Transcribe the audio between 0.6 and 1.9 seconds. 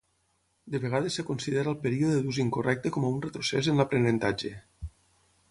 De vegades es considera el